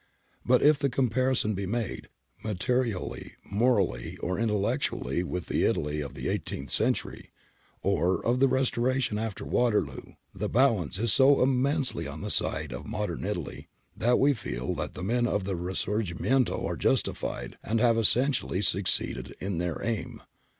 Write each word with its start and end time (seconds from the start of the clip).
But 0.43 0.63
if 0.63 0.79
the 0.79 0.89
comparison 0.89 1.53
be 1.53 1.67
made, 1.67 2.07
materially, 2.43 3.35
morally, 3.45 4.17
or 4.17 4.37
intellectu 4.39 4.93
ally 4.99 5.21
with 5.21 5.45
the 5.45 5.63
Italy 5.63 6.01
of 6.01 6.15
the 6.15 6.27
eighteenth 6.27 6.71
century, 6.71 7.29
or 7.83 8.25
of 8.25 8.39
the 8.39 8.47
restoration 8.47 9.19
after 9.19 9.45
Waterloo, 9.45 10.13
the 10.33 10.49
balance 10.49 10.97
is 10.97 11.13
so 11.13 11.43
immensely 11.43 12.07
on 12.07 12.21
the 12.21 12.31
side 12.31 12.73
of 12.73 12.87
modern 12.87 13.23
Italy 13.23 13.67
that 13.95 14.17
we 14.17 14.33
feel 14.33 14.73
that 14.73 14.95
the 14.95 15.03
men 15.03 15.27
of 15.27 15.43
the 15.43 15.53
risoygi)netito 15.53 16.65
are 16.65 16.77
justified 16.77 17.59
and 17.63 17.79
have 17.79 17.95
essentially 17.95 18.63
suc 18.63 18.85
ceeded 18.85 19.33
in 19.39 19.59
their 19.59 19.83
aim. 19.83 20.19